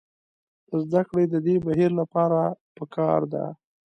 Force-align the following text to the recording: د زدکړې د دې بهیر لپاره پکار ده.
د 0.69 0.71
زدکړې 0.89 1.25
د 1.33 1.35
دې 1.45 1.55
بهیر 1.65 1.91
لپاره 2.01 2.39
پکار 2.77 3.19
ده. 3.33 3.45